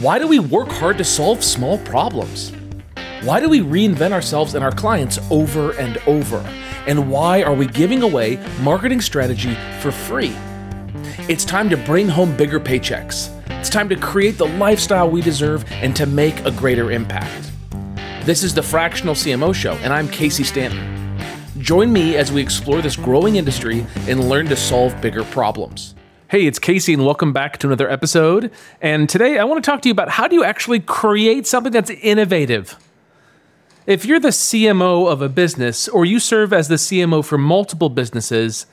[0.00, 2.52] Why do we work hard to solve small problems?
[3.22, 6.36] Why do we reinvent ourselves and our clients over and over?
[6.86, 10.36] And why are we giving away marketing strategy for free?
[11.30, 13.30] It's time to bring home bigger paychecks.
[13.58, 17.50] It's time to create the lifestyle we deserve and to make a greater impact.
[18.26, 21.18] This is the Fractional CMO Show, and I'm Casey Stanton.
[21.58, 25.94] Join me as we explore this growing industry and learn to solve bigger problems.
[26.28, 28.50] Hey, it's Casey, and welcome back to another episode.
[28.82, 31.72] And today I want to talk to you about how do you actually create something
[31.72, 32.76] that's innovative?
[33.86, 37.88] If you're the CMO of a business or you serve as the CMO for multiple
[37.88, 38.66] businesses,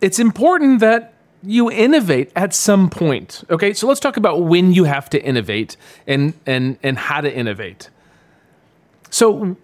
[0.00, 3.42] it's important that you innovate at some point.
[3.50, 7.36] Okay, so let's talk about when you have to innovate and and and how to
[7.36, 7.90] innovate.
[9.10, 9.56] So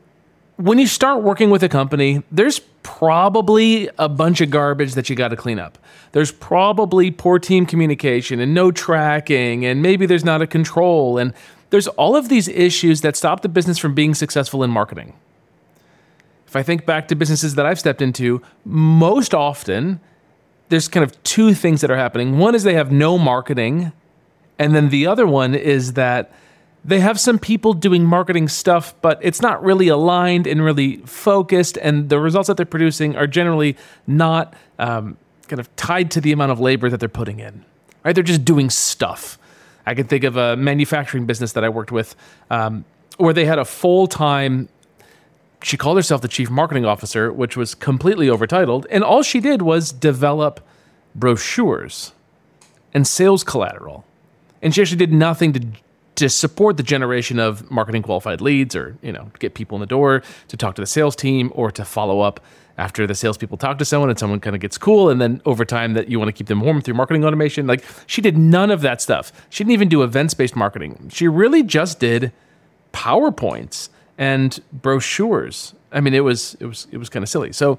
[0.56, 5.16] when you start working with a company, there's probably a bunch of garbage that you
[5.16, 5.78] got to clean up.
[6.12, 11.18] There's probably poor team communication and no tracking, and maybe there's not a control.
[11.18, 11.32] And
[11.70, 15.14] there's all of these issues that stop the business from being successful in marketing.
[16.46, 20.00] If I think back to businesses that I've stepped into, most often
[20.68, 22.38] there's kind of two things that are happening.
[22.38, 23.92] One is they have no marketing,
[24.58, 26.32] and then the other one is that
[26.84, 31.76] they have some people doing marketing stuff, but it's not really aligned and really focused,
[31.76, 35.16] and the results that they're producing are generally not um,
[35.46, 37.64] kind of tied to the amount of labor that they're putting in.
[38.04, 38.14] Right?
[38.14, 39.38] They're just doing stuff.
[39.86, 42.16] I can think of a manufacturing business that I worked with
[42.50, 42.84] um,
[43.16, 44.68] where they had a full time.
[45.62, 49.62] She called herself the chief marketing officer, which was completely overtitled, and all she did
[49.62, 50.60] was develop
[51.14, 52.12] brochures
[52.92, 54.04] and sales collateral.
[54.60, 55.60] And she actually did nothing to
[56.16, 59.86] to support the generation of marketing qualified leads or you know get people in the
[59.86, 62.40] door to talk to the sales team or to follow up
[62.78, 65.64] after the salespeople talk to someone and someone kind of gets cool and then over
[65.64, 67.66] time that you want to keep them warm through marketing automation.
[67.66, 69.32] Like she did none of that stuff.
[69.50, 71.10] She didn't even do events based marketing.
[71.12, 72.32] She really just did
[72.92, 75.74] powerpoints and brochures.
[75.90, 77.52] I mean it was it was it was kind of silly.
[77.52, 77.78] So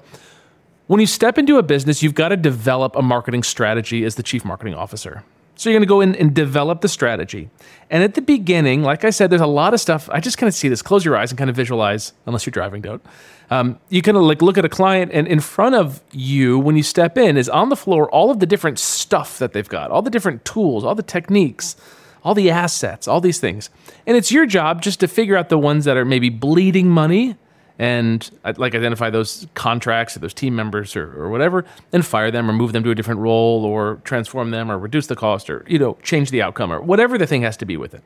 [0.86, 4.22] when you step into a business you've got to develop a marketing strategy as the
[4.22, 5.24] chief marketing officer
[5.56, 7.48] so you're going to go in and develop the strategy.
[7.90, 10.08] And at the beginning, like I said, there's a lot of stuff.
[10.10, 10.82] I just kind of see this.
[10.82, 13.04] Close your eyes and kind of visualize, unless you're driving, don't.
[13.50, 16.76] Um, you kind of like look at a client, and in front of you, when
[16.76, 19.90] you step in, is on the floor all of the different stuff that they've got,
[19.90, 21.76] all the different tools, all the techniques,
[22.24, 23.70] all the assets, all these things.
[24.06, 27.36] And it's your job just to figure out the ones that are maybe bleeding money
[27.78, 32.30] and uh, like identify those contracts or those team members or, or whatever and fire
[32.30, 35.50] them or move them to a different role or transform them or reduce the cost
[35.50, 38.02] or you know change the outcome or whatever the thing has to be with it.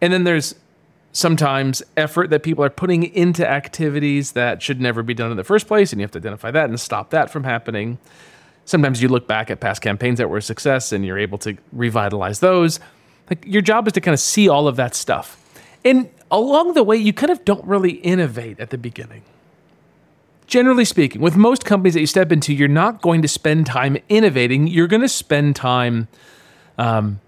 [0.00, 0.54] And then there's
[1.12, 5.44] sometimes effort that people are putting into activities that should never be done in the
[5.44, 7.98] first place and you have to identify that and stop that from happening.
[8.64, 11.56] Sometimes you look back at past campaigns that were a success and you're able to
[11.72, 12.80] revitalize those.
[13.30, 15.42] Like your job is to kind of see all of that stuff
[15.88, 19.22] and along the way, you kind of don't really innovate at the beginning.
[20.46, 23.98] Generally speaking, with most companies that you step into, you're not going to spend time
[24.08, 24.66] innovating.
[24.66, 26.08] You're going to spend time
[26.78, 27.20] um,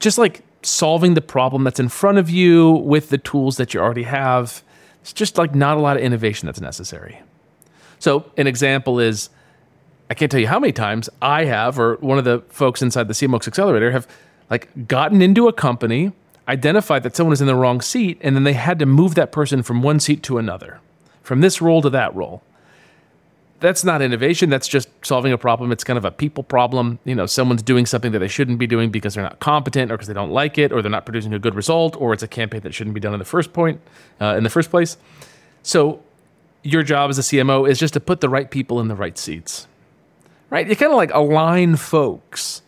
[0.00, 3.80] just like solving the problem that's in front of you with the tools that you
[3.80, 4.62] already have.
[5.00, 7.20] It's just like not a lot of innovation that's necessary.
[7.98, 9.30] So, an example is
[10.10, 13.08] I can't tell you how many times I have, or one of the folks inside
[13.08, 14.06] the CMOx Accelerator have
[14.50, 16.12] like gotten into a company
[16.48, 19.30] identified that someone was in the wrong seat, and then they had to move that
[19.30, 20.80] person from one seat to another,
[21.22, 22.42] from this role to that role.
[23.60, 24.50] That's not innovation.
[24.50, 25.72] That's just solving a problem.
[25.72, 27.00] It's kind of a people problem.
[27.04, 29.96] You know, someone's doing something that they shouldn't be doing because they're not competent, or
[29.96, 32.28] because they don't like it, or they're not producing a good result, or it's a
[32.28, 33.80] campaign that shouldn't be done in the first point,
[34.20, 34.96] uh, in the first place.
[35.62, 36.00] So,
[36.62, 39.18] your job as a CMO is just to put the right people in the right
[39.18, 39.66] seats,
[40.50, 40.66] right?
[40.66, 42.62] You kind of like align folks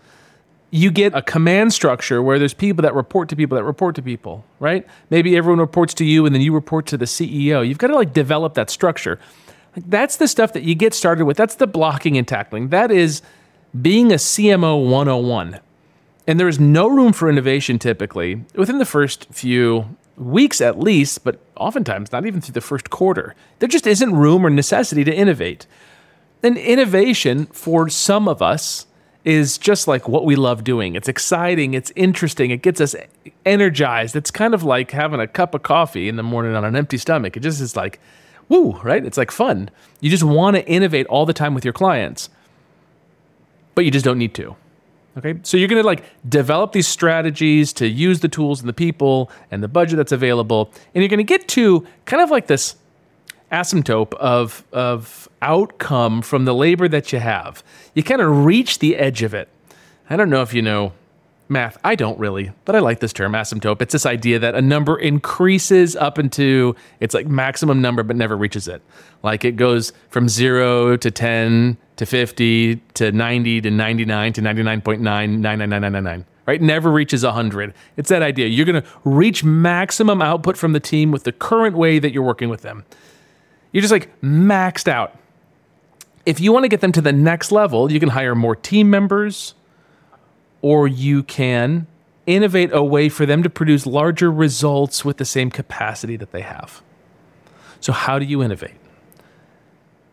[0.70, 4.03] you get a command structure where there's people that report to people that report to
[4.03, 4.86] people, right?
[5.10, 7.66] Maybe everyone reports to you and then you report to the CEO.
[7.66, 9.19] You've got to like develop that structure.
[9.75, 11.36] Like that's the stuff that you get started with.
[11.36, 12.69] That's the blocking and tackling.
[12.69, 13.22] That is
[13.80, 15.60] being a CMO 101.
[16.26, 21.24] And there is no room for innovation typically within the first few weeks at least,
[21.24, 23.34] but oftentimes not even through the first quarter.
[23.59, 25.66] There just isn't room or necessity to innovate.
[26.42, 28.86] And innovation for some of us
[29.24, 30.94] is just like what we love doing.
[30.94, 32.94] It's exciting, it's interesting, it gets us
[33.44, 34.16] energized.
[34.16, 36.96] It's kind of like having a cup of coffee in the morning on an empty
[36.96, 37.36] stomach.
[37.36, 38.00] It just is like,
[38.48, 39.04] woo, right?
[39.04, 39.70] It's like fun.
[40.00, 42.30] You just want to innovate all the time with your clients,
[43.74, 44.56] but you just don't need to.
[45.18, 48.72] Okay, so you're going to like develop these strategies to use the tools and the
[48.72, 52.46] people and the budget that's available, and you're going to get to kind of like
[52.46, 52.76] this
[53.50, 57.62] asymptote of of outcome from the labor that you have.
[57.94, 59.48] You kind of reach the edge of it.
[60.08, 60.92] I don't know if you know
[61.50, 61.76] math.
[61.84, 63.82] I don't really, but I like this term, asymptote.
[63.82, 68.36] It's this idea that a number increases up into its like maximum number, but never
[68.36, 68.82] reaches it.
[69.22, 76.24] Like it goes from zero to 10 to 50 to 90 to 99 to 99.9999999,
[76.46, 76.62] right?
[76.62, 77.74] Never reaches 100.
[77.96, 78.46] It's that idea.
[78.46, 82.22] You're going to reach maximum output from the team with the current way that you're
[82.22, 82.84] working with them.
[83.72, 85.16] You're just like maxed out.
[86.26, 88.90] If you want to get them to the next level, you can hire more team
[88.90, 89.54] members
[90.62, 91.86] or you can
[92.26, 96.42] innovate a way for them to produce larger results with the same capacity that they
[96.42, 96.82] have.
[97.80, 98.74] So, how do you innovate?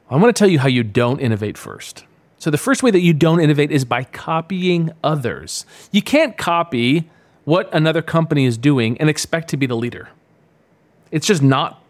[0.10, 2.06] I want to tell you how you don't innovate first.
[2.40, 5.66] So, the first way that you don't innovate is by copying others.
[5.92, 7.10] You can't copy
[7.44, 10.10] what another company is doing and expect to be the leader.
[11.12, 11.82] It's just not,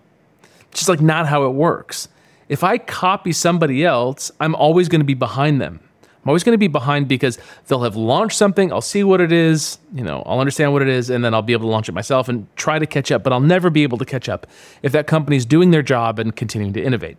[0.77, 2.07] just like not how it works.
[2.49, 5.79] If I copy somebody else, I'm always going to be behind them.
[6.27, 8.71] I'm always going to be behind because they'll have launched something.
[8.73, 11.41] I'll see what it is, you know, I'll understand what it is, and then I'll
[11.41, 13.23] be able to launch it myself and try to catch up.
[13.23, 14.45] But I'll never be able to catch up
[14.81, 17.17] if that company's doing their job and continuing to innovate.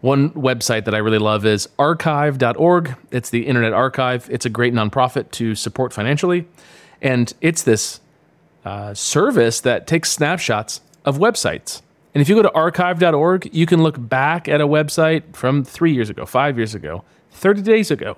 [0.00, 2.96] One website that I really love is archive.org.
[3.10, 4.28] It's the Internet Archive.
[4.30, 6.46] It's a great nonprofit to support financially.
[7.00, 8.00] And it's this
[8.64, 11.82] uh, service that takes snapshots of websites.
[12.14, 15.92] And if you go to archive.org, you can look back at a website from three
[15.92, 18.16] years ago, five years ago, 30 days ago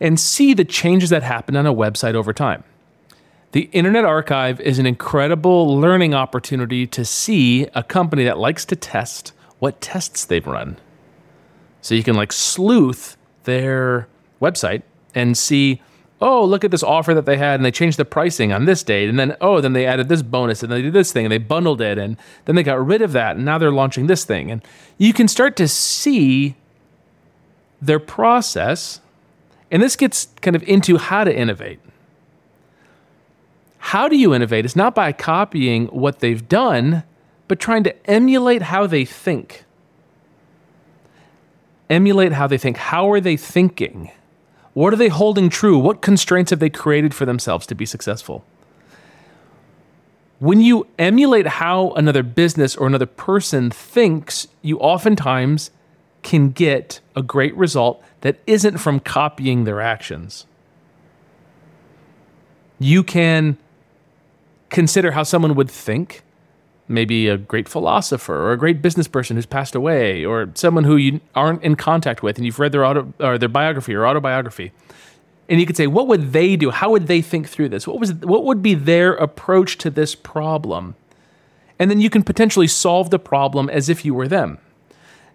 [0.00, 2.64] and see the changes that happened on a website over time.
[3.52, 8.76] The Internet Archive is an incredible learning opportunity to see a company that likes to
[8.76, 10.76] test what tests they've run.
[11.80, 14.08] So you can like sleuth their
[14.42, 14.82] website
[15.14, 15.80] and see,
[16.20, 18.82] oh, look at this offer that they had and they changed the pricing on this
[18.82, 19.08] date.
[19.08, 21.38] And then, oh, then they added this bonus and they did this thing and they
[21.38, 24.50] bundled it and then they got rid of that and now they're launching this thing.
[24.50, 24.62] And
[24.96, 26.56] you can start to see
[27.80, 29.00] their process,
[29.70, 31.80] and this gets kind of into how to innovate.
[33.78, 34.64] How do you innovate?
[34.64, 37.02] It's not by copying what they've done,
[37.48, 39.64] but trying to emulate how they think.
[41.90, 42.78] Emulate how they think.
[42.78, 44.10] How are they thinking?
[44.74, 45.78] What are they holding true?
[45.78, 48.44] What constraints have they created for themselves to be successful?
[50.40, 55.70] When you emulate how another business or another person thinks, you oftentimes
[56.22, 60.44] can get a great result that isn't from copying their actions.
[62.80, 63.56] You can
[64.70, 66.23] consider how someone would think,
[66.88, 70.96] maybe a great philosopher or a great business person who's passed away, or someone who
[70.96, 74.72] you aren't in contact with and you've read their auto or their biography or autobiography.
[75.48, 76.70] And you could say, what would they do?
[76.70, 77.86] How would they think through this?
[77.86, 80.94] What was what would be their approach to this problem?
[81.78, 84.58] And then you can potentially solve the problem as if you were them.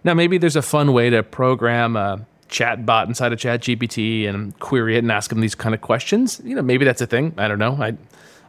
[0.02, 4.58] Now, maybe there's a fun way to program a chat bot inside of ChatGPT and
[4.58, 6.40] query it and ask them these kind of questions.
[6.42, 7.34] You know, maybe that's a thing.
[7.36, 7.76] I don't know.
[7.80, 7.96] I,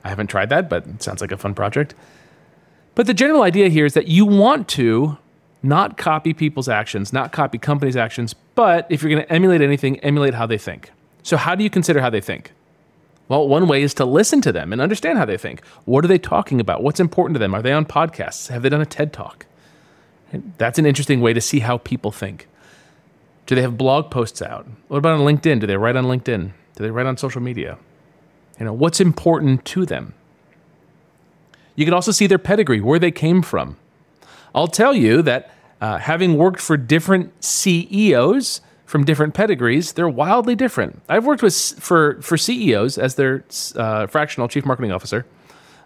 [0.03, 1.93] I haven't tried that, but it sounds like a fun project.
[2.95, 5.17] But the general idea here is that you want to
[5.63, 9.99] not copy people's actions, not copy companies' actions, but if you're going to emulate anything,
[9.99, 10.91] emulate how they think.
[11.23, 12.51] So, how do you consider how they think?
[13.27, 15.65] Well, one way is to listen to them and understand how they think.
[15.85, 16.83] What are they talking about?
[16.83, 17.53] What's important to them?
[17.53, 18.49] Are they on podcasts?
[18.49, 19.45] Have they done a TED talk?
[20.57, 22.47] That's an interesting way to see how people think.
[23.45, 24.67] Do they have blog posts out?
[24.87, 25.59] What about on LinkedIn?
[25.59, 26.51] Do they write on LinkedIn?
[26.75, 27.77] Do they write on social media?
[28.59, 30.13] You know, what's important to them?
[31.81, 33.75] You can also see their pedigree, where they came from.
[34.53, 35.49] I'll tell you that
[35.81, 41.01] uh, having worked for different CEOs from different pedigrees, they're wildly different.
[41.09, 43.45] I've worked with for for CEOs as their
[43.75, 45.25] uh, fractional chief marketing officer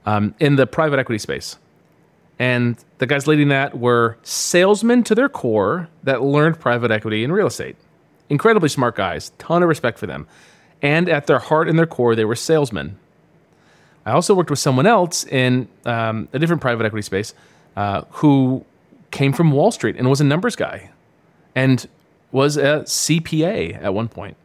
[0.06, 1.56] um, in the private equity space.
[2.40, 7.32] And the guys leading that were salesmen to their core that learned private equity and
[7.32, 7.78] real estate.
[8.30, 10.28] Incredibly smart guys, ton of respect for them.
[10.82, 13.00] And at their heart and their core, they were salesmen.
[14.06, 17.34] I also worked with someone else in um, a different private equity space
[17.76, 18.66] uh, who
[19.12, 20.90] came from Wall Street and was a numbers guy
[21.56, 21.88] and
[22.32, 24.38] was a CPA at one point.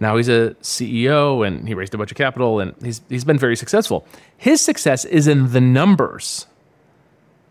[0.00, 3.38] Now he's a CEO and he raised a bunch of capital and he's, he's been
[3.38, 4.06] very successful.
[4.36, 6.46] His success is in the numbers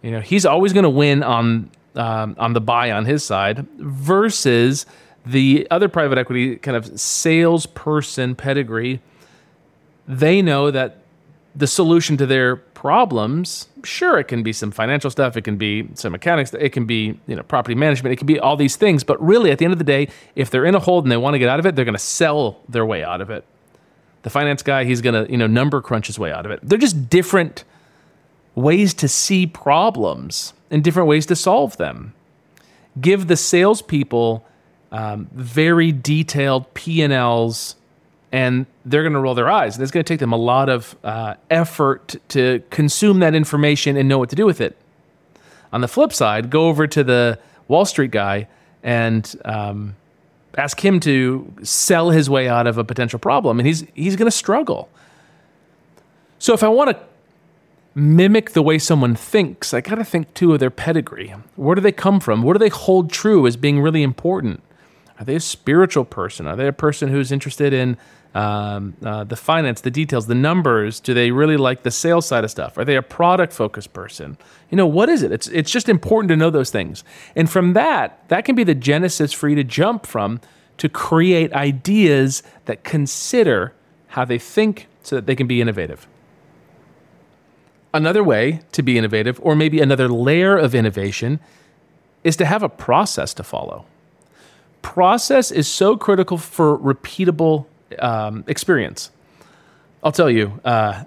[0.02, 3.68] you know, he's always going to win on um, on the buy on his side
[3.78, 4.86] versus
[5.26, 9.02] the other private equity kind of salesperson pedigree.
[10.08, 11.00] They know that
[11.58, 15.90] the solution to their problems, sure, it can be some financial stuff, it can be
[15.96, 19.04] some mechanics, it can be you know property management, it can be all these things.
[19.04, 21.18] But really, at the end of the day, if they're in a hold and they
[21.18, 23.44] want to get out of it, they're going to sell their way out of it.
[24.22, 26.60] The finance guy, he's going to you know number crunch his way out of it.
[26.62, 27.64] They're just different
[28.54, 32.14] ways to see problems and different ways to solve them.
[33.02, 34.46] Give the salespeople
[34.92, 37.82] um, very detailed P&Ls and
[38.86, 39.76] they're going to roll their eyes.
[39.76, 43.98] And it's going to take them a lot of uh, effort to consume that information
[43.98, 44.78] and know what to do with it.
[45.72, 48.48] On the flip side, go over to the Wall Street guy
[48.84, 49.96] and um,
[50.58, 54.30] ask him to sell his way out of a potential problem, and he's he's going
[54.30, 54.90] to struggle.
[56.40, 57.00] So if I want to
[57.96, 61.34] mimic the way someone thinks, I got to think too of their pedigree.
[61.56, 62.44] Where do they come from?
[62.44, 64.62] What do they hold true as being really important?
[65.20, 66.48] Are they a spiritual person?
[66.48, 67.98] Are they a person who's interested in
[68.36, 71.00] um, uh, the finance, the details, the numbers?
[71.00, 72.78] Do they really like the sales side of stuff?
[72.78, 74.38] Are they a product focused person?
[74.70, 75.32] You know, what is it?
[75.32, 77.04] It's, it's just important to know those things.
[77.36, 80.40] And from that, that can be the genesis for you to jump from
[80.78, 83.74] to create ideas that consider
[84.10, 86.08] how they think so that they can be innovative.
[87.94, 91.40] Another way to be innovative, or maybe another layer of innovation,
[92.24, 93.86] is to have a process to follow.
[94.94, 97.66] Process is so critical for repeatable
[98.00, 99.12] um, experience.
[100.02, 100.62] I'll tell you.
[100.64, 101.04] Uh,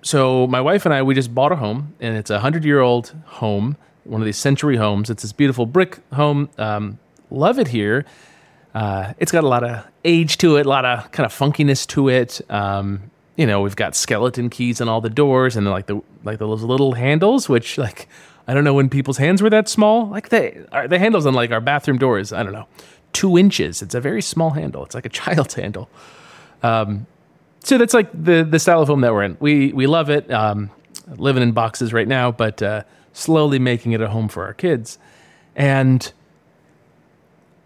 [0.00, 3.76] so my wife and I, we just bought a home, and it's a hundred-year-old home,
[4.04, 5.10] one of these century homes.
[5.10, 6.48] It's this beautiful brick home.
[6.56, 6.98] Um,
[7.30, 8.06] love it here.
[8.74, 11.86] Uh, it's got a lot of age to it, a lot of kind of funkiness
[11.88, 12.40] to it.
[12.48, 16.38] Um, you know, we've got skeleton keys on all the doors and like the like
[16.38, 18.08] those little handles, which like
[18.46, 20.08] I don't know when people's hands were that small.
[20.08, 22.66] Like the the handles on like our bathroom doors, I don't know,
[23.12, 23.82] two inches.
[23.82, 24.84] It's a very small handle.
[24.84, 25.88] It's like a child's handle.
[26.62, 27.06] Um,
[27.60, 29.36] so that's like the the style of home that we're in.
[29.40, 30.30] We we love it.
[30.30, 30.70] Um,
[31.16, 32.82] living in boxes right now, but uh,
[33.12, 34.98] slowly making it a home for our kids.
[35.54, 36.10] And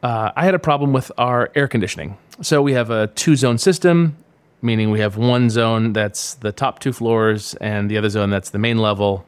[0.03, 2.19] uh, I had a problem with our air conditioning.
[2.43, 4.17] So we have a two zone system
[4.63, 8.51] meaning we have one zone that's the top two floors and the other zone that's
[8.51, 9.25] the main level.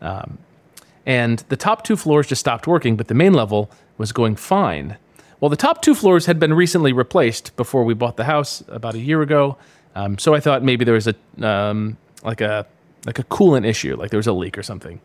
[0.00, 0.38] Um,
[1.06, 4.96] and the top two floors just stopped working, but the main level was going fine.
[5.40, 8.94] Well, the top two floors had been recently replaced before we bought the house about
[8.94, 9.56] a year ago.
[9.94, 11.14] Um, so I thought maybe there was a
[11.46, 12.66] um, like a
[13.06, 15.00] like a coolant issue, like there was a leak or something.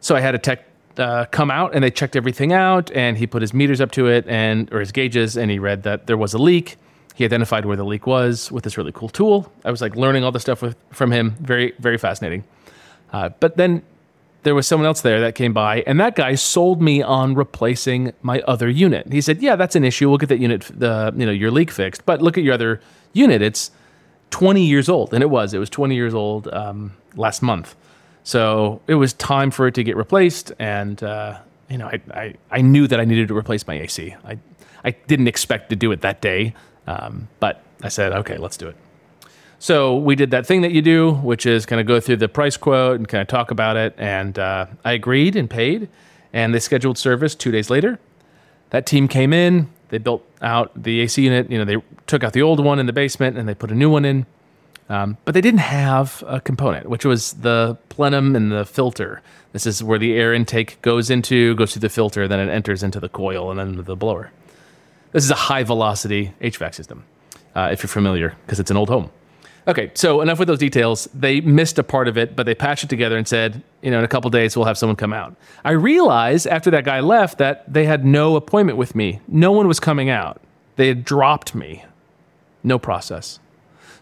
[0.00, 0.66] So I had a tech
[0.98, 4.08] uh, come out and they checked everything out, and he put his meters up to
[4.08, 6.76] it and or his gauges, and he read that there was a leak.
[7.14, 9.52] He identified where the leak was with this really cool tool.
[9.64, 11.36] I was like learning all the stuff with, from him.
[11.40, 12.44] Very, very fascinating.
[13.12, 13.82] Uh, but then
[14.42, 18.12] there was someone else there that came by, and that guy sold me on replacing
[18.22, 19.12] my other unit.
[19.12, 20.08] He said, "Yeah, that's an issue.
[20.08, 22.06] We'll get that unit, the you know, your leak fixed.
[22.06, 22.80] But look at your other
[23.12, 23.42] unit.
[23.42, 23.70] It's
[24.30, 25.52] 20 years old, and it was.
[25.52, 27.76] It was 20 years old um, last month.
[28.22, 30.52] So it was time for it to get replaced.
[30.58, 34.14] And uh, you know, I, I I knew that I needed to replace my AC.
[34.24, 34.38] I
[34.84, 36.54] I didn't expect to do it that day.
[36.86, 38.76] Um, but I said, okay, let's do it.
[39.60, 42.28] So we did that thing that you do, which is kind of go through the
[42.28, 43.94] price quote and kind of talk about it.
[43.98, 45.90] And uh, I agreed and paid,
[46.32, 47.98] and they scheduled service two days later.
[48.70, 51.50] That team came in, they built out the AC unit.
[51.50, 51.76] You know, they
[52.06, 54.24] took out the old one in the basement and they put a new one in.
[54.88, 59.20] Um, but they didn't have a component, which was the plenum and the filter.
[59.52, 62.82] This is where the air intake goes into, goes through the filter, then it enters
[62.82, 64.32] into the coil and then the blower.
[65.12, 67.04] This is a high velocity HVAC system,
[67.54, 69.10] uh, if you're familiar, because it's an old home.
[69.68, 71.08] Okay, so enough with those details.
[71.14, 73.98] They missed a part of it, but they patched it together and said, you know,
[73.98, 75.36] in a couple days we'll have someone come out.
[75.64, 79.20] I realized after that guy left that they had no appointment with me.
[79.28, 80.40] No one was coming out.
[80.76, 81.84] They had dropped me.
[82.62, 83.38] No process.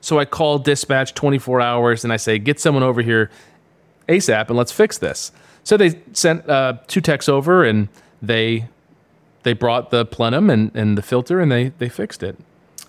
[0.01, 3.31] So I called dispatch 24 hours and I say, get someone over here
[4.09, 5.33] ASAP and let's fix this.
[5.65, 7.89] So they sent uh, two techs over and
[8.23, 8.69] they
[9.43, 12.37] they brought the plenum and, and the filter and they, they fixed it.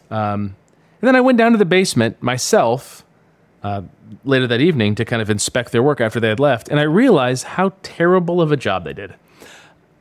[0.10, 0.56] Um,
[1.02, 3.06] and then I went down to the basement myself
[3.64, 3.82] uh,
[4.24, 6.70] later that evening to kind of inspect their work after they had left.
[6.70, 9.14] And I realized how terrible of a job they did.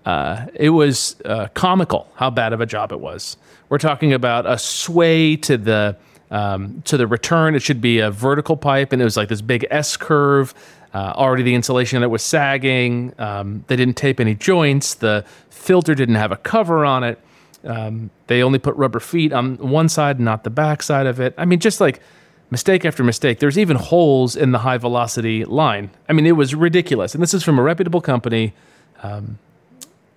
[0.05, 3.37] Uh, it was uh, comical how bad of a job it was.
[3.69, 5.97] We're talking about a sway to the
[6.31, 7.55] um, to the return.
[7.55, 10.55] It should be a vertical pipe, and it was like this big S curve.
[10.95, 13.13] Uh, already the insulation that was sagging.
[13.19, 14.95] Um, they didn't tape any joints.
[14.95, 17.19] The filter didn't have a cover on it.
[17.69, 21.35] Um, they only put rubber feet on one side, not the back side of it.
[21.37, 22.01] I mean, just like
[22.51, 23.41] mistake after mistake.
[23.41, 25.91] There's even holes in the high velocity line.
[26.09, 27.15] I mean, it was ridiculous.
[27.15, 28.55] And this is from a reputable company.
[29.03, 29.39] Um,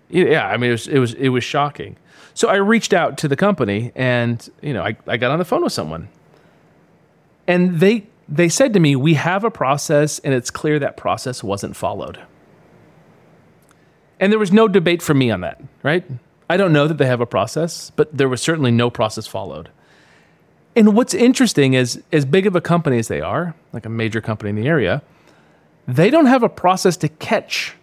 [0.09, 1.97] yeah, I mean, it was it was it was shocking.
[2.33, 5.45] So I reached out to the company, and you know, I, I got on the
[5.45, 6.09] phone with someone,
[7.47, 11.43] and they they said to me, "We have a process, and it's clear that process
[11.43, 12.19] wasn't followed."
[14.19, 16.05] And there was no debate for me on that, right?
[16.51, 19.69] I don't know that they have a process, but there was certainly no process followed.
[20.75, 24.19] And what's interesting is, as big of a company as they are, like a major
[24.19, 25.01] company in the area,
[25.87, 27.75] they don't have a process to catch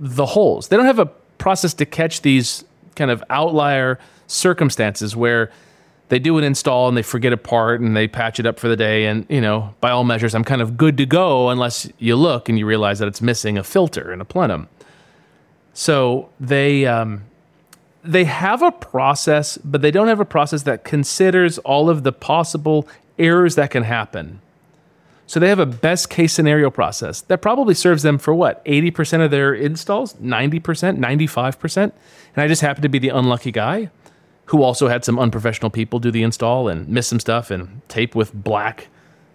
[0.00, 0.68] the holes.
[0.68, 5.52] They don't have a process to catch these kind of outlier circumstances where
[6.08, 8.68] they do an install and they forget a part and they patch it up for
[8.68, 9.04] the day.
[9.04, 12.48] And, you know, by all measures, I'm kind of good to go unless you look
[12.48, 14.70] and you realize that it's missing a filter in a plenum.
[15.74, 17.24] So they, um,
[18.06, 22.12] they have a process, but they don't have a process that considers all of the
[22.12, 24.40] possible errors that can happen.
[25.26, 29.24] So they have a best case scenario process that probably serves them for what, 80%
[29.24, 31.82] of their installs, 90%, 95%.
[31.82, 31.92] And
[32.36, 33.90] I just happen to be the unlucky guy
[34.46, 38.14] who also had some unprofessional people do the install and miss some stuff and tape
[38.14, 38.86] with black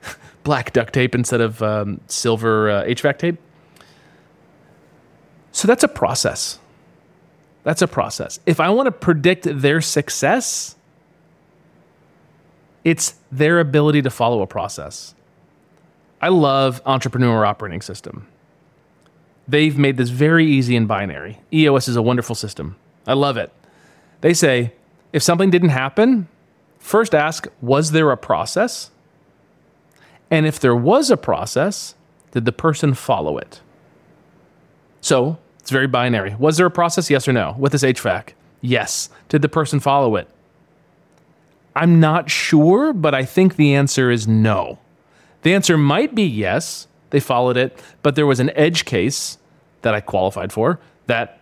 [0.44, 3.38] black duct tape instead of um, silver uh, HVAC tape.
[5.52, 6.61] So that's a process.
[7.64, 8.40] That's a process.
[8.46, 10.76] If I want to predict their success,
[12.84, 15.14] it's their ability to follow a process.
[16.22, 18.28] I love Entrepreneur Operating System.
[19.48, 21.40] They've made this very easy and binary.
[21.52, 22.76] EOS is a wonderful system.
[23.06, 23.52] I love it.
[24.22, 24.74] They say
[25.14, 26.28] if something didn't happen,
[26.80, 28.92] first ask, was there a process?
[30.30, 31.96] And if there was a process,
[32.32, 33.62] did the person follow it?
[35.02, 36.36] So it's very binary.
[36.36, 37.10] Was there a process?
[37.10, 37.56] Yes or no?
[37.58, 38.30] With this HVAC?
[38.62, 39.10] Yes.
[39.30, 40.28] Did the person follow it?
[41.76, 44.80] I'm not sure, but I think the answer is no.
[45.44, 49.38] The answer might be yes, they followed it, but there was an edge case
[49.82, 51.40] that I qualified for that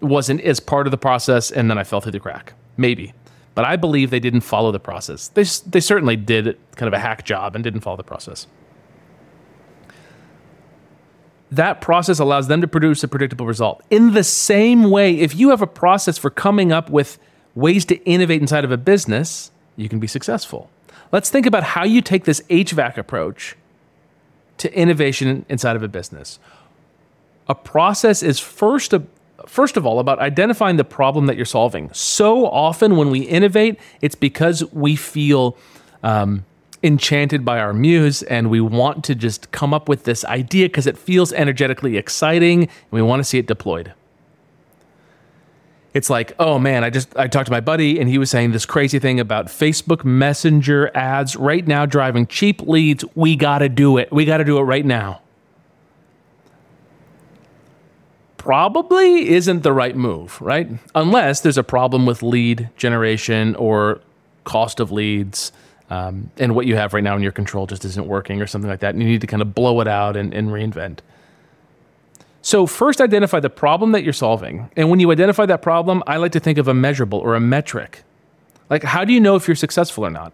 [0.00, 2.54] wasn't as part of the process, and then I fell through the crack.
[2.76, 3.12] Maybe.
[3.54, 5.28] But I believe they didn't follow the process.
[5.28, 8.46] They, they certainly did kind of a hack job and didn't follow the process.
[11.50, 13.82] That process allows them to produce a predictable result.
[13.90, 17.18] In the same way, if you have a process for coming up with
[17.54, 20.70] ways to innovate inside of a business, you can be successful.
[21.12, 23.56] Let's think about how you take this HVAC approach
[24.58, 26.38] to innovation inside of a business.
[27.48, 28.92] A process is first
[29.46, 31.92] first of all about identifying the problem that you're solving.
[31.92, 35.56] So often when we innovate, it's because we feel
[36.02, 36.44] um,
[36.82, 40.86] enchanted by our muse and we want to just come up with this idea because
[40.86, 43.92] it feels energetically exciting and we want to see it deployed.
[45.94, 48.52] It's like, oh man, I just I talked to my buddy and he was saying
[48.52, 53.04] this crazy thing about Facebook Messenger ads right now driving cheap leads.
[53.14, 54.12] We got to do it.
[54.12, 55.20] We got to do it right now.
[58.46, 60.68] probably isn't the right move, right?
[60.94, 64.00] Unless there's a problem with lead generation or
[64.44, 65.50] cost of leads.
[65.88, 68.68] Um, and what you have right now in your control just isn't working or something
[68.68, 68.94] like that.
[68.94, 70.98] And you need to kind of blow it out and, and reinvent.
[72.42, 74.70] So, first identify the problem that you're solving.
[74.76, 77.40] And when you identify that problem, I like to think of a measurable or a
[77.40, 78.04] metric.
[78.70, 80.32] Like, how do you know if you're successful or not?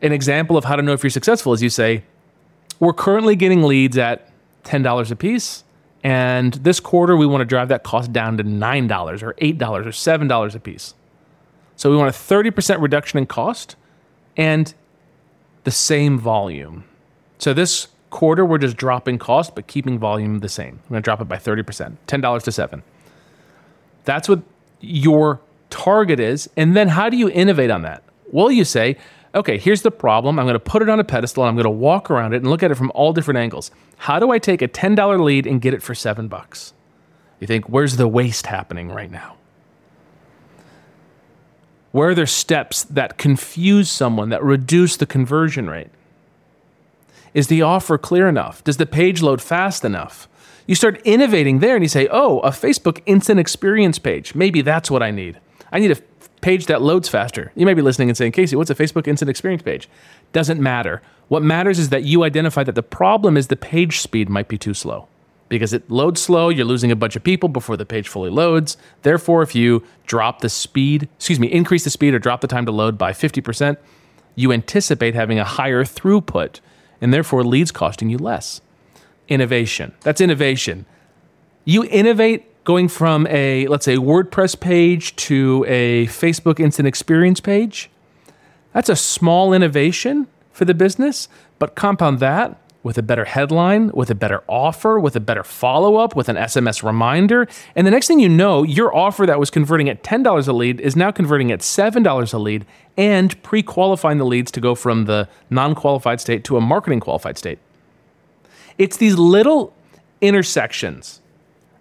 [0.00, 2.04] An example of how to know if you're successful is you say,
[2.80, 4.30] We're currently getting leads at
[4.64, 5.64] $10 a piece.
[6.04, 9.90] And this quarter, we want to drive that cost down to $9 or $8 or
[9.90, 10.94] $7 a piece.
[11.78, 13.76] So we want a 30% reduction in cost
[14.36, 14.74] and
[15.62, 16.84] the same volume.
[17.38, 20.80] So this quarter, we're just dropping cost, but keeping volume the same.
[20.84, 22.82] We're going to drop it by 30%, $10 to 7
[24.04, 24.42] That's what
[24.80, 26.50] your target is.
[26.56, 28.02] And then how do you innovate on that?
[28.32, 28.96] Well, you say,
[29.36, 30.40] okay, here's the problem.
[30.40, 32.38] I'm going to put it on a pedestal and I'm going to walk around it
[32.38, 33.70] and look at it from all different angles.
[33.98, 36.74] How do I take a $10 lead and get it for seven bucks?
[37.38, 39.37] You think, where's the waste happening right now?
[41.92, 45.88] Where are there steps that confuse someone, that reduce the conversion rate?
[47.34, 48.62] Is the offer clear enough?
[48.64, 50.28] Does the page load fast enough?
[50.66, 54.34] You start innovating there and you say, oh, a Facebook instant experience page.
[54.34, 55.40] Maybe that's what I need.
[55.72, 55.96] I need a
[56.40, 57.52] page that loads faster.
[57.54, 59.88] You may be listening and saying, Casey, what's a Facebook instant experience page?
[60.32, 61.00] Doesn't matter.
[61.28, 64.58] What matters is that you identify that the problem is the page speed might be
[64.58, 65.08] too slow.
[65.48, 68.76] Because it loads slow, you're losing a bunch of people before the page fully loads.
[69.02, 72.66] Therefore, if you drop the speed, excuse me, increase the speed or drop the time
[72.66, 73.76] to load by 50%,
[74.34, 76.60] you anticipate having a higher throughput
[77.00, 78.60] and therefore leads costing you less.
[79.28, 79.94] Innovation.
[80.02, 80.86] That's innovation.
[81.64, 87.88] You innovate going from a, let's say, WordPress page to a Facebook instant experience page,
[88.74, 94.10] that's a small innovation for the business, but compound that with a better headline, with
[94.10, 97.48] a better offer, with a better follow up, with an SMS reminder.
[97.74, 100.80] And the next thing you know, your offer that was converting at $10 a lead
[100.80, 102.64] is now converting at $7 a lead
[102.96, 107.00] and pre qualifying the leads to go from the non qualified state to a marketing
[107.00, 107.58] qualified state.
[108.76, 109.74] It's these little
[110.20, 111.20] intersections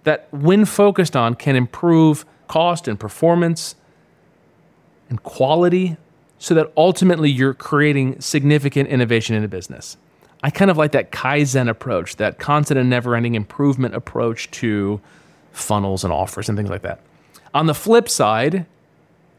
[0.04, 3.76] that, when focused on, can improve cost and performance
[5.10, 5.98] and quality
[6.40, 9.98] so that ultimately you're creating significant innovation in a business.
[10.48, 15.02] I kind of like that Kaizen approach, that constant and never ending improvement approach to
[15.52, 17.02] funnels and offers and things like that.
[17.54, 18.66] On the flip side,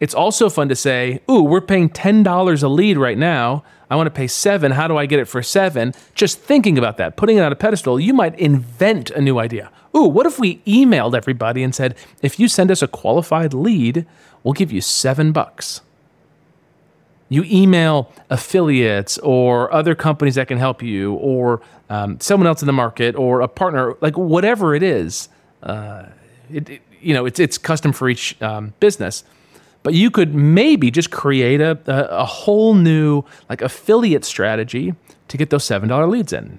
[0.01, 3.65] It's also fun to say, ooh, we're paying $10 a lead right now.
[3.91, 4.73] I want to pay seven.
[4.73, 5.95] How do I get it for seven?
[6.15, 9.71] Just thinking about that, putting it on a pedestal, you might invent a new idea.
[9.97, 14.07] Ooh, what if we emailed everybody and said, if you send us a qualified lead,
[14.45, 15.81] we'll give you seven bucks.
[17.29, 21.61] You email affiliates or other companies that can help you, or
[21.91, 25.29] um, someone else in the market, or a partner, like whatever it is.
[25.63, 26.07] Uh,
[26.51, 29.25] it, it, you know, it's it's custom for each um, business
[29.83, 34.95] but you could maybe just create a, a, a whole new like affiliate strategy
[35.29, 36.59] to get those $7 leads in.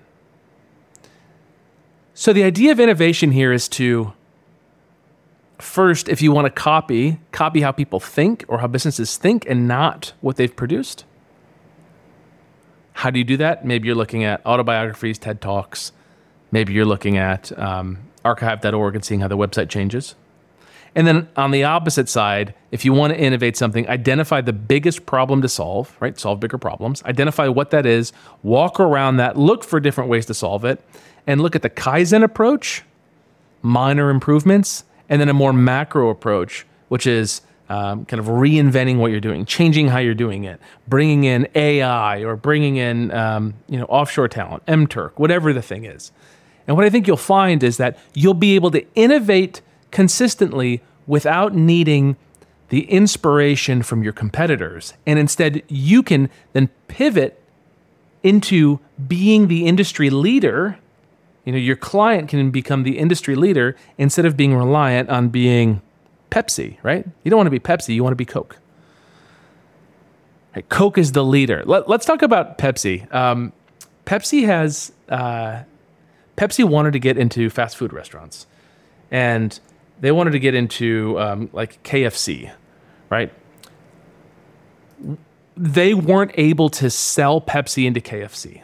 [2.14, 4.14] So the idea of innovation here is to
[5.62, 9.68] first, if you want to copy, copy how people think or how businesses think and
[9.68, 11.06] not what they've produced.
[12.94, 13.66] How do you do that?
[13.66, 15.92] Maybe you're looking at autobiographies, TED Talks.
[16.52, 20.16] Maybe you're looking at um, archive.org and seeing how the website changes.
[20.96, 25.06] And then on the opposite side, if you want to innovate something, identify the biggest
[25.06, 26.20] problem to solve, right?
[26.20, 27.04] Solve bigger problems.
[27.04, 28.12] Identify what that is,
[28.44, 30.84] walk around that, look for different ways to solve it,
[31.28, 32.84] and look at the Kaizen approach,
[33.62, 39.12] minor improvements, and then a more macro approach, which is um, kind of reinventing what
[39.12, 43.78] you're doing, changing how you're doing it, bringing in AI or bringing in um, you
[43.78, 46.12] know offshore talent, MTurk, whatever the thing is.
[46.68, 51.56] And what I think you'll find is that you'll be able to innovate consistently without
[51.56, 52.16] needing
[52.70, 54.94] the inspiration from your competitors.
[55.06, 57.42] And instead, you can then pivot
[58.22, 60.78] into being the industry leader.
[61.50, 65.82] You know, your client can become the industry leader instead of being reliant on being
[66.30, 67.04] Pepsi, right?
[67.24, 68.58] You don't want to be Pepsi, you want to be Coke.
[70.56, 71.64] Right, Coke is the leader.
[71.66, 73.12] Let, us talk about Pepsi.
[73.12, 73.52] Um,
[74.06, 75.64] Pepsi has uh,
[76.38, 78.46] Pepsi wanted to get into fast food restaurants,
[79.10, 79.60] and
[80.02, 82.52] they wanted to get into um, like KFC,
[83.10, 83.34] right?
[85.58, 88.62] They weren't able to sell Pepsi into KFC.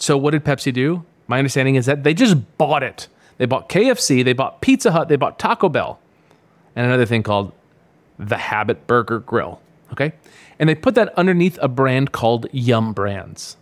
[0.00, 1.04] So what did Pepsi do?
[1.26, 3.08] My understanding is that they just bought it.
[3.38, 5.98] They bought KFC, they bought Pizza Hut, they bought Taco Bell,
[6.74, 7.52] and another thing called
[8.18, 9.60] the Habit Burger Grill.
[9.92, 10.12] Okay?
[10.58, 13.56] And they put that underneath a brand called Yum Brands.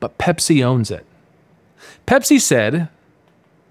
[0.00, 1.06] But Pepsi owns it.
[2.06, 2.88] Pepsi said,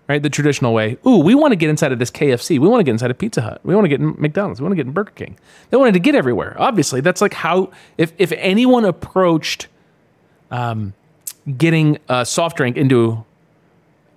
[0.08, 0.24] right?
[0.24, 0.98] The traditional way.
[1.06, 2.60] Ooh, we want to get inside of this KFC.
[2.60, 3.60] We want to get inside of Pizza Hut.
[3.64, 4.62] We want to get in McDonald's.
[4.62, 5.38] We want to get in Burger King.
[5.70, 6.56] They wanted to get everywhere.
[6.58, 9.68] Obviously, that's like how if if anyone approached
[10.50, 10.94] um,
[11.58, 13.24] getting a soft drink into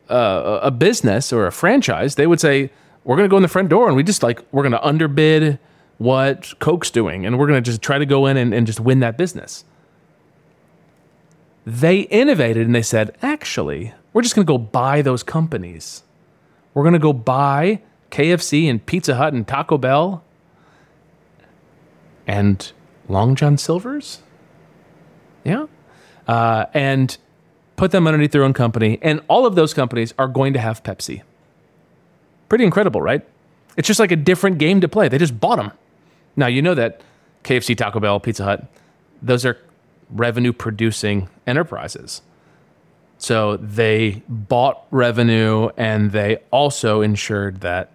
[0.08, 2.70] a, a business or a franchise, they would say,
[3.04, 4.84] "We're going to go in the front door and we just like we're going to
[4.84, 5.58] underbid
[5.98, 8.80] what Coke's doing, and we're going to just try to go in and, and just
[8.80, 9.64] win that business."
[11.66, 16.02] They innovated and they said, actually, we're just going to go buy those companies.
[16.74, 20.22] We're going to go buy KFC and Pizza Hut and Taco Bell
[22.26, 22.70] and
[23.08, 24.20] Long John Silver's.
[25.42, 25.66] Yeah.
[26.28, 27.16] Uh, and
[27.76, 28.98] put them underneath their own company.
[29.02, 31.22] And all of those companies are going to have Pepsi.
[32.48, 33.26] Pretty incredible, right?
[33.76, 35.08] It's just like a different game to play.
[35.08, 35.72] They just bought them.
[36.36, 37.00] Now, you know that
[37.42, 38.66] KFC, Taco Bell, Pizza Hut,
[39.20, 39.58] those are
[40.10, 42.22] revenue producing enterprises.
[43.18, 47.90] So they bought revenue and they also ensured that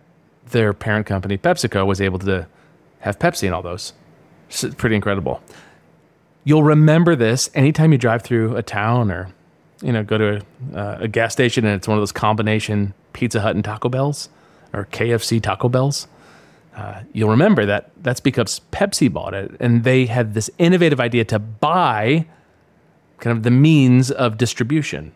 [0.48, 2.48] their parent company, PepsiCo, was able to
[3.02, 3.94] have Pepsi in all those.
[4.50, 5.42] It's pretty incredible.
[6.44, 9.30] You'll remember this anytime you drive through a town or
[9.82, 10.42] you know go to
[10.74, 13.90] a, uh, a gas station and it's one of those combination Pizza Hut and Taco
[13.90, 14.30] Bells
[14.74, 16.08] or KFC Taco Bells.
[16.76, 21.26] Uh, you'll remember that that's because Pepsi bought it and they had this innovative idea
[21.26, 22.26] to buy
[23.20, 25.12] kind of the means of distribution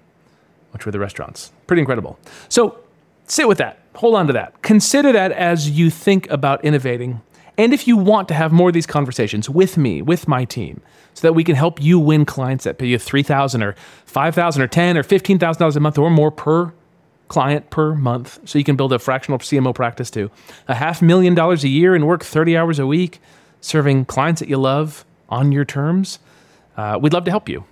[0.73, 1.51] which were the restaurants.
[1.67, 2.17] Pretty incredible.
[2.49, 2.79] So
[3.27, 3.79] sit with that.
[3.95, 4.61] Hold on to that.
[4.63, 7.21] Consider that as you think about innovating.
[7.57, 10.81] And if you want to have more of these conversations with me, with my team,
[11.13, 14.67] so that we can help you win clients that pay you 3000 or 5000 or
[14.67, 16.73] 10 or $15,000 a month or more per
[17.27, 20.29] client per month, so you can build a fractional CMO practice to
[20.67, 23.19] a half million dollars a year and work 30 hours a week
[23.63, 26.19] serving clients that you love on your terms,
[26.77, 27.63] uh, we'd love to help you.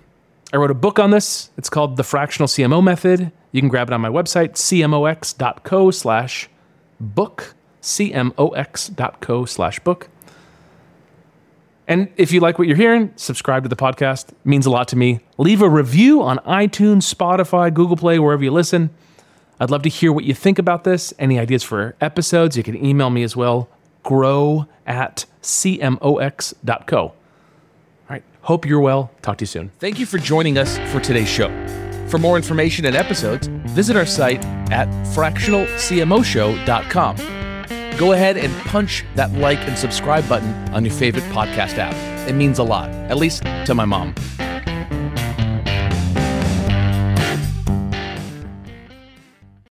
[0.52, 1.50] I wrote a book on this.
[1.56, 3.30] It's called The Fractional CMO Method.
[3.52, 6.48] You can grab it on my website, cmox.co slash
[6.98, 10.08] book, cmox.co slash book.
[11.88, 14.30] And if you like what you're hearing, subscribe to the podcast.
[14.30, 15.20] It means a lot to me.
[15.36, 18.90] Leave a review on iTunes, Spotify, Google Play, wherever you listen.
[19.60, 21.12] I'd love to hear what you think about this.
[21.18, 23.68] Any ideas for episodes, you can email me as well.
[24.02, 26.98] Grow at cmox.co.
[26.98, 27.14] All
[28.08, 28.22] right.
[28.42, 29.10] Hope you're well.
[29.22, 29.70] Talk to you soon.
[29.78, 31.48] Thank you for joining us for today's show.
[32.08, 37.41] For more information and episodes, visit our site at fractionalcmoshow.com.
[37.98, 41.94] go ahead and punch that like and subscribe button on your favorite podcast app.
[42.28, 44.14] It means a lot, at least to my mom.